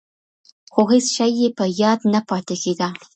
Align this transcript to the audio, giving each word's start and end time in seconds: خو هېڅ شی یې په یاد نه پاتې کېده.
خو 0.73 0.81
هېڅ 0.91 1.05
شی 1.15 1.31
یې 1.39 1.47
په 1.57 1.65
یاد 1.81 1.99
نه 2.13 2.19
پاتې 2.29 2.55
کېده. 2.63 2.87